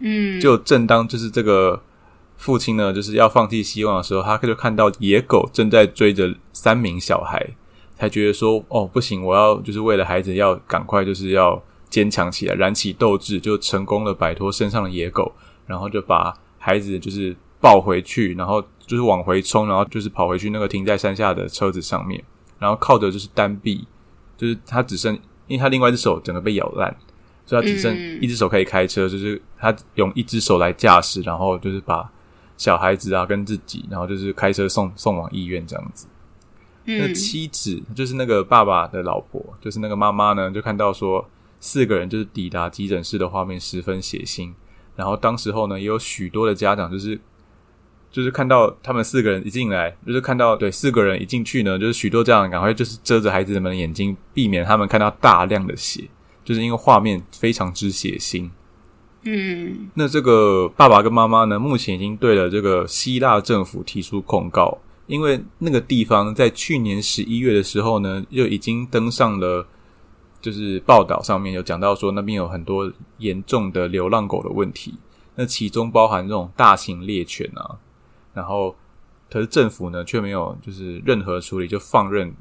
[0.00, 1.80] 嗯，就正当就是这个
[2.36, 7.40] 父亲呢，就是要放弃希望的时候，他就看到野狗正在追着三名小孩，
[7.94, 15.30] 才觉得说，哦，不行，我要就是为了孩子，要赶快就是要坚强起来，燃起斗志，就成功的摆脱身上的野狗，
[15.68, 22.22] 然后就把孩子就是抱回去，然后就是往回冲，然后就是跑回去那个停在山下的车子上面，
[22.58, 23.86] 然后靠着就是单臂，
[24.36, 25.14] 就是他只剩，
[25.46, 26.94] 因为他另外一只手整个被咬烂。
[27.44, 32.08] 所以他只剩一只手可以开车，就是他用一只手来驾驶，然后就是把
[32.56, 36.06] 小孩子啊跟自己，然后就是开车送送往医院这样子。
[36.84, 44.52] 那妻子就是那个爸爸的老婆，就是那个妈妈呢，就看到说四个人就是抵达急诊室的画面十分血腥。
[44.94, 47.20] 然后当时候呢，也有许多的家长就是
[48.12, 56.04] 就是看到他们四个人一进来，就是看到对四个人一进去呢，就是许多家长赶快就是遮着孩子们的眼睛，避免他们看到大量的血。
[56.44, 58.50] 就是因为画面非常之血腥，
[59.22, 69.64] 嗯，那这个爸爸跟妈妈呢，目前已经对了这个希腊政府提出控告，因为那个地方在去年十一月的时候呢，就已经登上了
[70.40, 74.94] 就是报道上面有讲到说那边有很多严重的流浪狗的问题，
[75.36, 77.78] 那其中包含这种大型猎犬啊，
[78.34, 78.74] 然后
[79.30, 82.34] 可是政府呢却没有就是任何处理，就放任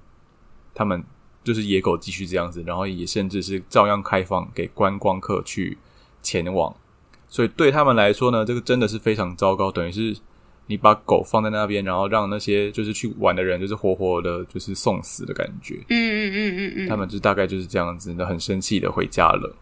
[0.74, 1.04] 他们。
[1.44, 5.76] 就是野狗继续这样子，然后也甚至是照样开放给观光客去
[6.22, 6.72] 前往，
[7.28, 9.72] 所以对他们来说呢，这个真的是非常糟糕。
[9.72, 10.16] 等于是
[10.68, 15.84] 你把狗放在那边，然后让那些就是去玩的人，就是活活的，就是送死的感觉。
[15.90, 19.56] 嗯嗯嗯嗯嗯，他们就大概就是这样子，那很生气的回家了。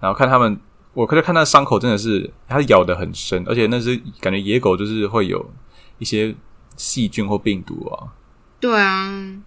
[0.00, 0.58] 然后看他们，
[0.92, 5.50] 我可以看那伤口真的是，它咬的很深，而且那是感觉野狗就是会有
[5.98, 6.34] 一些
[6.76, 8.12] 细菌或病毒啊。
[8.58, 9.42] 对啊。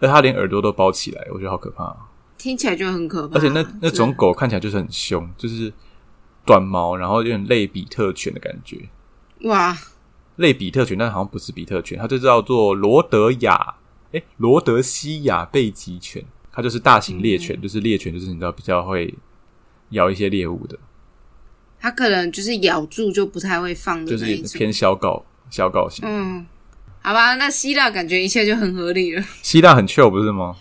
[0.00, 1.94] 而它连耳朵都包起来，我觉得好可怕。
[2.38, 3.36] 听起来就很可怕。
[3.36, 5.70] 而且那那种狗看起来就是很凶，就是
[6.46, 8.88] 短毛，然后有点类比特犬的感觉。
[9.42, 9.76] 哇，
[10.36, 13.74] 类比特犬，但好像不是比特犬，它就叫做罗德亚，
[14.12, 19.14] 哎，罗德西亚贝吉犬，它就是大型猎犬，就是猎犬，就是你知道比较会
[19.90, 20.78] 咬一些猎物的。
[21.80, 26.04] 它可能就是咬住就不太会放，就是偏小狗小狗型。
[26.06, 26.46] 嗯。
[27.02, 29.24] 好吧，那希腊感觉一切就很合理了。
[29.40, 30.54] 希腊很 chill 不是吗？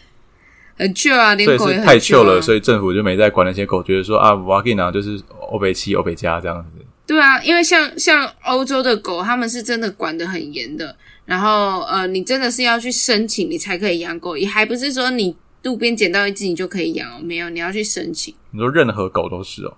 [0.77, 6.85] 很 chill 啊，连狗也太 chill 了，所以政府就没再管那些狗，觉得说啊，我给你拿就是欧北七、欧北加这样子。
[7.05, 10.95] 对啊，因为像像欧洲的狗，他们是真的管得很严的。
[11.25, 18.33] 然后呃，你真的是要去申请，你才可以养狗，也还不是说你路边捡到一只你就可以养哦，没有，你要去申请。
[18.51, 19.77] 你说任何狗都是哦？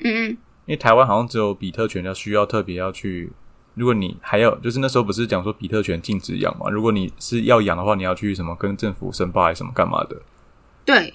[0.00, 0.30] 嗯嗯，
[0.66, 3.30] 因为台湾好像只有比特犬要需要特别要去。
[3.74, 6.70] 如果你还要，就是那时候不是讲说比特犬禁止养嘛？
[6.70, 10.16] 如果你是要养的话，你要去什么跟政府申报还是什么干嘛的？
[10.84, 11.12] 对。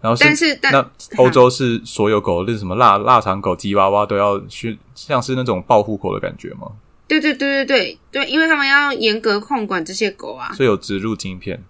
[0.00, 6.72] 然后但是那欧洲是所有狗，是什么腊腊肠狗、吉娃娃都要去，像是那种报户口的感觉吗？
[7.08, 11.62] 对对对对对对，因为他们要严格控管这些狗啊，所以有植入晶片。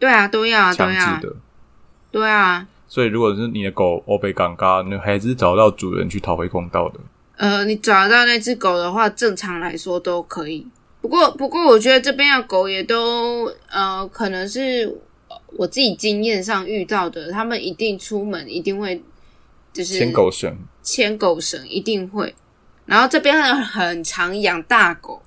[0.00, 1.36] 对啊，都要啊，强制的。
[2.10, 2.66] 对啊。
[2.88, 6.98] 所以如果是你的狗欧被尴尬，那还是找到主人去讨回公道的。
[7.36, 10.66] 呃，你找得到那只狗的话，正常来说都可以。
[11.00, 14.92] 不过，不过，我觉得这边的狗也都呃，可能是
[15.56, 19.00] 我自己经验上遇到的，他们一定出门一定会
[19.72, 22.34] 就是牵狗绳，牵狗绳一定会。
[22.86, 25.22] 然后这边很很常养大狗，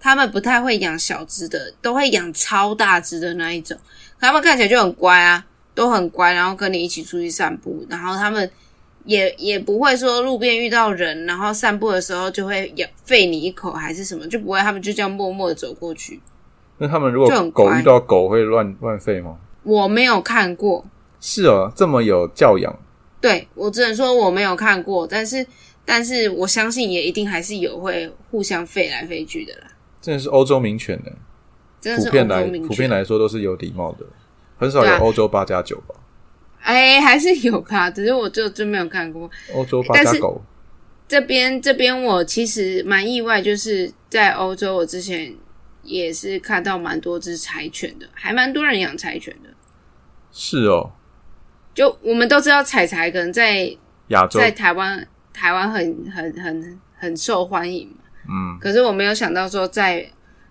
[0.00, 3.76] 他们不太会养小只的，都会养超大只的那一种。
[4.18, 8.50] 他们看起来就很乖啊，都很乖，然后跟你一起出去散步，然后他们。
[9.06, 16.20] 也也不会说路边遇到人，然后散步的时候就会咬吠你一口还是什么，就不会，他们就这样默默的走过去。
[16.76, 19.38] 那他们如果狗遇到狗会乱乱吠吗？
[19.62, 20.84] 我没有看过。
[21.18, 22.78] 是哦，这么有教养。
[23.22, 25.44] 对我只能说我没有看过，但是
[25.86, 29.62] 但是我相信也一定还是有会互相吠来吠去的啦。
[30.00, 31.12] 真的是欧洲名犬呢，
[31.80, 34.06] 真的是普遍来普遍来说都是有礼貌的，
[34.58, 35.94] 很少有欧洲八加九吧。
[36.62, 40.42] 哎，还是有吧， 只是我就真没有看过欧洲八家狗。
[41.08, 45.34] 这边这边我其实蛮意外，就是在欧洲，我之前
[45.82, 49.50] 也是看到蛮多只柴犬的，还蛮多人养柴犬的。
[50.30, 50.92] 是哦，
[51.74, 53.76] 就我们都知道柴柴可能在
[54.08, 57.99] 亚洲，在台湾台湾很很很很受欢迎嘛。
[58.30, 60.08] 嗯，可是我没有想到说在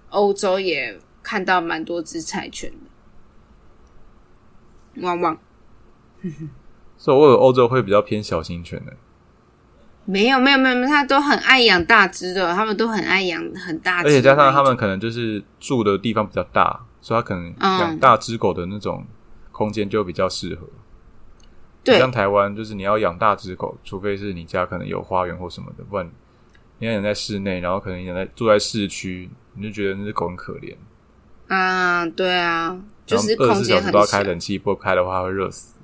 [0.09, 2.77] 欧洲也看到蛮多只柴犬的。
[5.01, 5.37] 汪汪。
[6.97, 8.93] 所以我有欧洲会比较偏小型犬的。
[10.05, 19.05] 没有没有没有，他都很爱养大只的，他们都很爱养很大只，而且加上他们可能就是住的地方比较大，所以他可能养大只狗的那种
[19.51, 20.67] 空间就比较适合。
[21.83, 26.09] 对，像台湾就是你要养大只狗，除非是你家可能有花园或什么的，不然
[26.79, 30.75] 你要养在室内，然后可能养在住在市区，你就觉得那只狗很可怜。
[31.47, 35.75] 啊，对啊，就是二十四小时都要开冷气，不开的话会热死。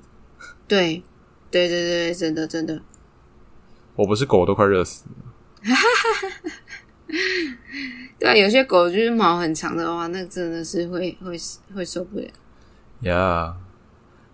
[0.67, 1.03] 对，
[1.51, 2.81] 对对对，真的真的。
[3.95, 5.15] 我不是狗，都快热死了。
[8.19, 11.35] 对啊，有些狗就是毛很长的话，那真的是会会
[11.73, 12.27] 会受不了。
[13.01, 13.55] 呀，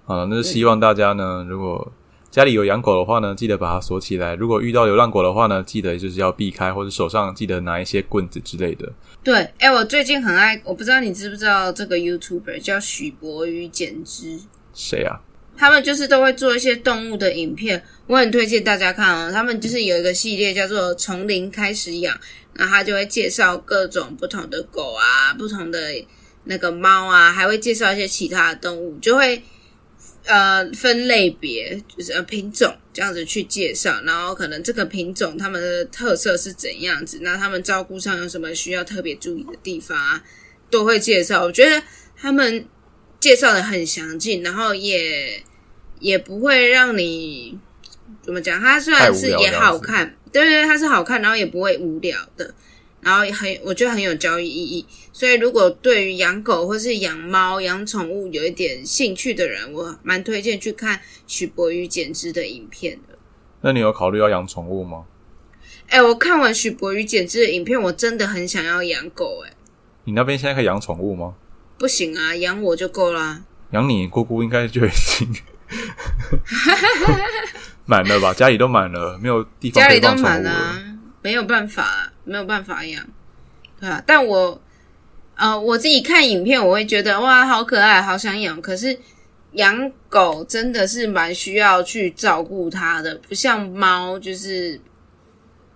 [0.06, 1.92] 好了，那就希望大家呢，如果
[2.32, 4.36] 家里有养狗的话呢，记得把它锁起来。
[4.36, 8.90] 如果遇到流浪狗的话呢，记得就是要避开，或者手上记得拿一些棍子之类的。
[9.22, 14.40] 对，哎，我最近很爱，我不知道你知不知道这个 YouTuber 叫许博宇剪枝。
[14.74, 15.20] 谁啊？
[15.58, 19.30] 他们就是都会做一些动物的影片，我很推荐大家看哦。
[19.30, 22.18] 他们就是有一个系列叫做“从零开始养”，
[22.56, 25.80] 那他就会介绍各种不同的狗啊、不同的
[26.46, 29.44] 那个猫啊，还会介绍一些其他的动物，就会
[30.26, 34.02] 呃分类别，就是呃品种这样子去介绍。
[34.04, 40.24] 然后可能这个品种它们的特色是怎样子，那他们照顾上有什么需要特别注意的地方啊，
[40.70, 41.44] 都会介绍。
[41.44, 41.82] 我觉得
[42.16, 42.66] 他们
[43.20, 45.44] 介绍的很详尽，然后也。
[46.00, 47.56] 也不会让你
[48.24, 52.52] 怎么讲，它虽然是也好看，对对，它是好看，然后也不会无聊的，
[53.02, 54.86] 然后很我觉得很有教育意义。
[55.12, 63.18] 所以如果对于养狗或是养猫、养宠物有一点兴趣的人，我蛮推荐去看许博宇剪枝的影片的。
[63.62, 65.06] 那你有考虑要养宠物吗？
[65.90, 69.44] 哎，我看完许博宇剪枝的影片，我真的很想要养狗。
[69.46, 69.52] 哎，
[70.06, 71.36] 你那边现在可以养宠物吗？
[71.78, 73.44] 不行啊，养我就够啦。
[73.72, 75.28] 养你姑姑应该就已经。
[77.86, 79.84] 满了吧，家里都满了，没有地方。
[79.84, 80.82] 家里都满了，
[81.22, 83.06] 没有办法，没有办法养，
[83.80, 84.04] 对啊。
[84.06, 84.62] 但我，
[85.36, 88.62] 呃，我自己看影片，我会觉得哇，好可爱，好想养。
[88.62, 88.98] 可是
[89.54, 94.80] 养狗真的是蛮需要去照顾它的，不像猫，就是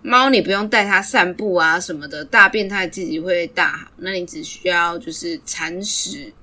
[0.02, 6.34] 猫你不用带它散步啊什么的，大便它自己会大，那你只需要就是铲屎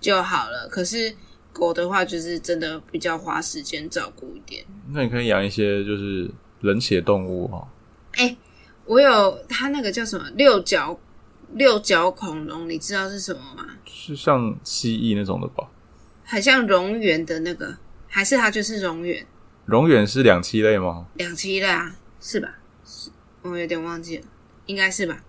[0.00, 0.68] 就好了。
[0.68, 1.14] 可是。
[1.52, 4.64] 狗的话，就是真的比较花时间照顾一点。
[4.92, 6.30] 那你可以养一些就是
[6.60, 7.68] 冷血动物哈。
[8.12, 8.34] 哎，
[8.90, 10.98] 我有它那个叫什么六角
[11.52, 13.64] 六角恐龙，你知道是什么吗？
[13.86, 15.68] 是像蜥蜴那种的吧？
[16.24, 17.72] 很像蝾螈的那个，
[18.08, 19.24] 还是它就是蝾螈？
[19.68, 21.06] 蝾螈是两栖类吗？
[21.14, 22.48] 两栖类啊，是吧？
[22.84, 23.10] 是，
[23.42, 24.24] 我有点忘记了，
[24.66, 25.22] 应该是吧？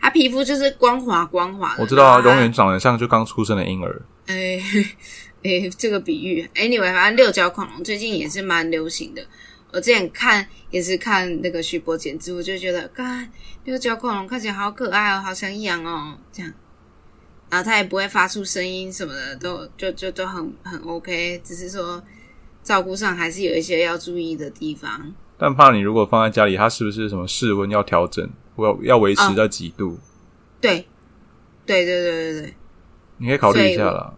[0.00, 1.82] 它皮肤就是光滑光滑的。
[1.84, 4.02] 我知道啊，蝾螈长得像就刚出生的婴儿。
[4.26, 4.60] 哎。
[5.42, 9.22] 诶， 这个比喻，anyway，反正六角恐龙最近也是蛮流行的。
[9.74, 13.28] 我之前看也是看那个徐博剪枝，我就觉得，看
[13.64, 16.52] 六角恐龙看起来好可爱哦，好想养哦，这样。
[17.50, 22.00] 然后它也不会发出声音什么的，都就就都很很 OK，只是说
[22.62, 25.12] 照顾上还是有一些要注意的地方。
[25.36, 29.98] 但怕你如果放在家里，它是不是什么室温要调整，要要维持在几度？
[30.60, 30.86] 对，
[31.66, 32.54] 对对对对对，
[33.18, 34.14] 你可以考虑一下啦。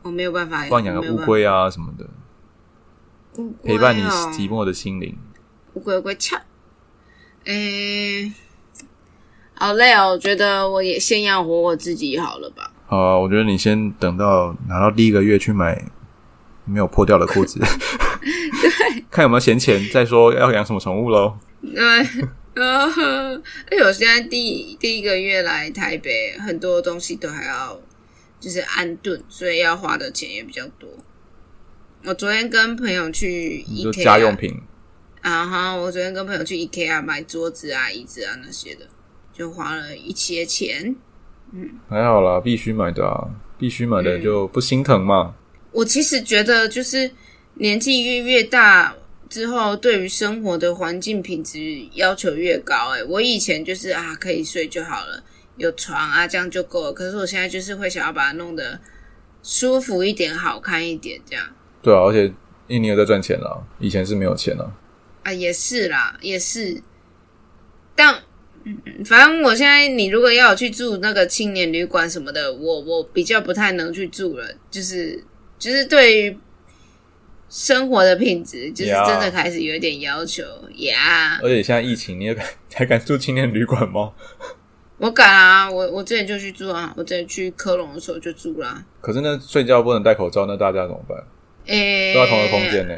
[0.00, 2.08] 我没有办法放养个乌龟啊什么的，
[3.62, 5.16] 陪伴你寂寞的心灵。
[5.74, 6.36] 乌龟龟翘，
[7.44, 8.32] 诶，
[9.54, 10.10] 好累哦！
[10.10, 12.72] 我觉得我也先养活我自己好了吧。
[12.86, 15.84] 好啊，我觉得你先等到拿到第一个月去买
[16.64, 21.38] 没有破掉的裤子，对， 看有没有闲钱，再说要养什么宠物喽。
[21.62, 21.82] 对，
[22.54, 23.36] 呃，
[23.70, 27.80] 哎，我现在第第一个月来台北，很多东西都还要。
[28.38, 30.86] 就是安顿，所以要花的钱也比较多。
[32.04, 34.60] 我昨天跟朋友去 IKEA 家用品
[35.22, 38.86] 啊哈，我昨天跟朋友去 IKEA 买桌子啊、椅子啊那些的，
[39.32, 40.94] 就花了一些钱。
[41.52, 43.28] 嗯，还好啦，必须买的啊，
[43.58, 45.34] 必须买的就不心疼嘛。
[45.72, 47.10] 我其实觉得，就是
[47.54, 48.94] 年纪越越大
[49.28, 51.58] 之后，对于生活的环境品质
[51.94, 52.90] 要求越高。
[52.94, 55.22] 哎，我以前就是啊，可以睡就好了。
[55.56, 56.92] 有床啊，这样就够了。
[56.92, 58.78] 可是我现在就是会想要把它弄得
[59.42, 61.44] 舒服一点、好看一点，这样。
[61.86, 62.32] 对啊，而且
[62.66, 64.74] 印尼有在赚钱了，以前是没有钱了。
[65.22, 66.82] 啊，也是啦，也是。
[67.94, 68.12] 但
[69.04, 74.44] 反正我现在，你如果要我去住那个青年旅馆什么的，我我比较不太能去住了。
[74.68, 75.22] 就是
[75.60, 76.36] 就是对于
[77.48, 80.42] 生活的品质，就是真的开始有一点要求
[80.78, 81.38] 呀。
[81.40, 84.12] 而且现在疫情，你也敢 还敢住青年旅馆吗？
[84.98, 85.70] 我敢啊！
[85.70, 86.92] 我我之前就去住啊！
[86.96, 88.84] 我之前去科隆的时候就住啦。
[89.00, 91.22] 可是那睡觉不能戴口罩，那大家怎么办？
[91.66, 92.94] 诶、都在同一个空间呢。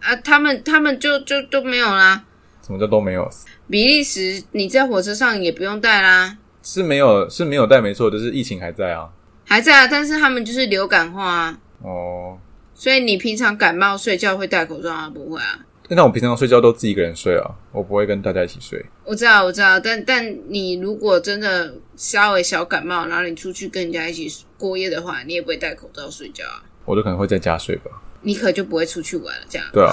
[0.00, 2.24] 啊，他们他们就就都没有啦。
[2.66, 3.28] 什么叫都没有？
[3.68, 9.08] 比利时你在火车上也不用戴啦，是没有是没有戴没错，就是疫情还在啊。
[9.44, 12.38] 还在啊，但是他们就是流感化啊，哦，
[12.74, 15.10] 所以你平常感冒睡觉会戴口罩啊？
[15.10, 15.58] 不会啊？
[15.88, 18.82] 那我平常睡觉都自己一个人睡啊，我不会跟大家一起睡。
[19.04, 27.90] 我知道，我知道，但但你如果真的稍微小感冒，然后你出去跟人家一起过夜的话，你也不会戴口罩睡觉啊，我就可能会在家睡吧。
[28.22, 29.46] 你可就不会出去玩了。
[29.48, 29.92] 这样，对啊。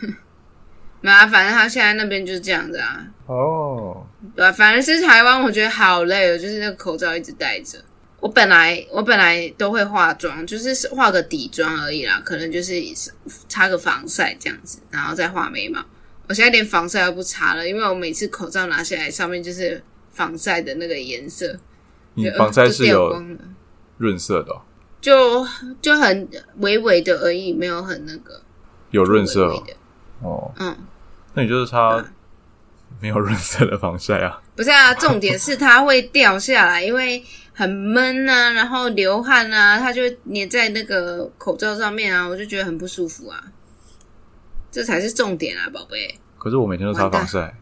[1.02, 3.04] 没有啊，反正他现在那边就是这样子啊。
[3.26, 4.06] 哦，
[4.36, 7.78] 对啊，反正是台湾，我觉得好累哦，就是那个口罩一直戴着。
[8.20, 12.74] 我本来我本来都会化妆，就是化个底妆而已啦，可能就是
[13.48, 15.82] 擦个防晒这样子，然后再画眉毛。
[16.28, 21.50] 我现在连防晒都不擦了，因为我每次口罩拿下来，上面就是防晒的那个颜色。
[22.14, 23.24] 就你防晒是有
[23.96, 24.60] 润色的哦、
[25.00, 25.46] 就
[25.80, 26.28] 就很
[26.58, 28.40] 微微的而已，没有很那个
[28.90, 29.52] 有润色
[30.22, 30.52] 哦。
[30.58, 30.76] 嗯，
[31.34, 32.04] 那你就是擦
[33.00, 34.40] 没有润色的防晒啊？
[34.54, 37.24] 不是啊，重点是它会掉下来，因为
[37.54, 43.42] 很闷啊，然后流汗啊，它就会粘在那个口罩上面啊，我就觉得很不舒服啊。
[44.70, 46.18] 这才是重点啊，宝贝。
[46.38, 47.56] 可是我每天都擦防晒，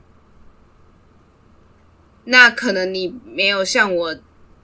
[2.24, 4.14] 那可能你没有像我，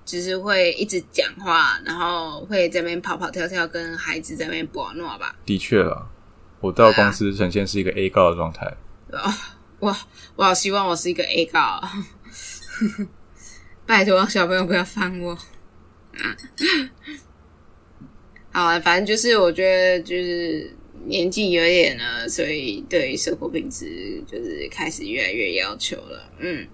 [0.04, 5.34] 只是会一直讲话，然后会在那边跑跑跳跳，跟孩子在那边玩闹吧。
[5.44, 6.10] 的确啦。
[6.60, 8.64] 我到公司呈现是一个 A 告的状态，
[9.12, 9.30] 啊，
[9.80, 9.94] 我
[10.34, 11.92] 我好希望我是一个 A 高啊，
[13.84, 15.36] 拜托小朋友不要烦我。
[18.50, 20.74] 好啊，反正就是我觉得就是
[21.04, 26.32] 年纪有一点了，所以对于生活品质就是开始越来越要求了。
[26.38, 26.66] 嗯，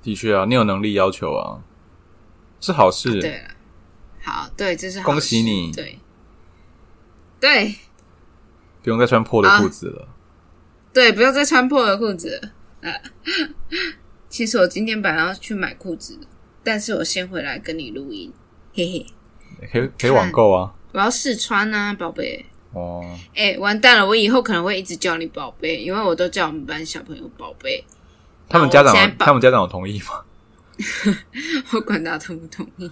[0.00, 1.58] 的确啊，你有能力要求啊，
[2.64, 3.20] 是好事。
[3.20, 3.48] 对了，
[4.22, 5.98] 好，对，这是好恭喜你对，
[7.38, 7.74] 对
[8.82, 10.08] 不用再穿破的裤子了。
[10.92, 12.90] 对，不要再穿破的裤子了。
[12.90, 12.96] 啊，
[14.30, 16.26] 其实我今天本来要去买裤子的，
[16.62, 18.32] 但是我先回来跟你录音，
[18.72, 19.06] 嘿嘿。
[19.70, 20.72] 可以可以网购啊。
[20.92, 22.46] 我要试穿啊，宝贝。
[22.72, 23.04] 哦，
[23.34, 24.06] 哎、完蛋了！
[24.06, 27.84] 我以后可能会一直叫你宝贝，因为我都叫我们班小朋友宝贝。
[28.48, 30.22] 他们家长他们家长有同意吗？
[31.72, 32.90] 我管他同不同意。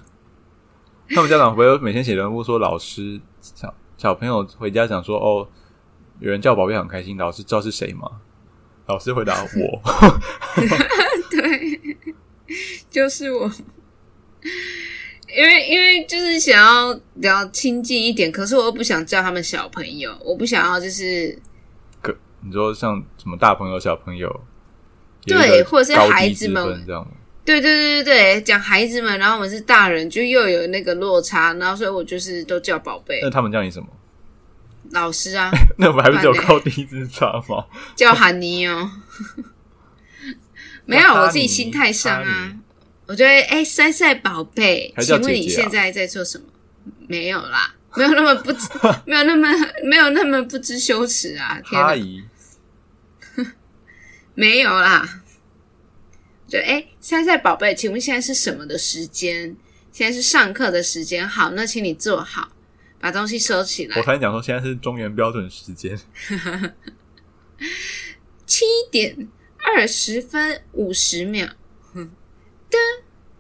[1.15, 5.47] 他们家长不会每天写人物说老师小小朋友回家讲说哦，
[6.21, 8.09] 有人叫宝贝很开心，老师知道是谁吗？
[8.87, 9.83] 老师回答我，
[11.31, 11.81] 对，
[12.91, 13.51] 就是我。
[15.35, 21.39] 因为因为就是想要比较亲近一点，可是我又不想叫他们小朋友，我不想要就是
[22.03, 24.29] 可你说像什么大朋友小朋友，
[25.25, 27.07] 对或者是孩子们这样。
[27.45, 33.89] 对对对对对，讲孩子们，然后我们是大人，就又有那个落差，然后所以我就是都叫宝贝那他们叫你什么？
[34.91, 37.65] 老师啊， 那不还不是有高低之差吗？
[37.97, 38.91] 叫韩尼哦。
[40.85, 42.53] 没有，我自己心态上啊，
[43.07, 46.45] 我觉得哎，珊珊宝贝，请问你现在在做什么？
[47.07, 48.69] 没有啦，没有那么不知，
[49.07, 49.49] 没有那么
[49.85, 51.61] 没有那么不知羞耻啊！
[51.65, 52.23] 天哪，阿姨，
[54.35, 55.22] 没有啦。
[56.53, 59.57] 就哎，珊珊宝贝，请问现在是什么的时间？
[59.91, 61.27] 现在是上课的时间。
[61.27, 62.47] 好，那请你坐好，
[63.01, 64.03] 把东西收起来我。
[64.03, 65.99] 才讲说现在是中原标准时间，
[68.45, 69.31] 七点
[69.65, 71.49] 二十分五十秒，
[71.95, 72.11] 哼
[72.69, 72.77] 的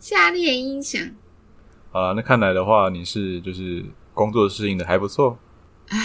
[0.00, 0.98] 下列音响。
[1.90, 3.84] 好了，那看来的话，你是就是
[4.14, 5.38] 工作适应的还不错，
[5.88, 5.98] 唉，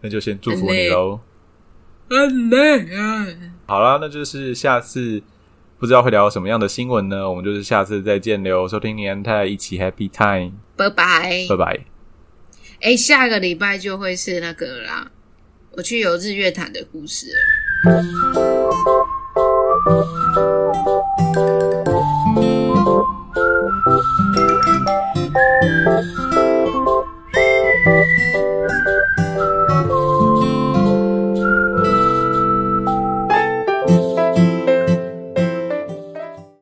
[0.00, 1.18] 那就先祝福你喽。
[2.08, 3.26] 很累啊！
[3.66, 5.20] 好啦，那就是下次
[5.80, 7.26] 不知道会聊什么样的新闻呢？
[7.26, 8.68] 我们就是下次再见喽。
[8.68, 11.46] 收听年代一起 Happy Time，拜拜。
[11.48, 11.80] 拜拜。
[12.82, 15.10] 哎，下个礼拜就会是那个啦，
[15.72, 17.34] 我去游日月潭的故事了。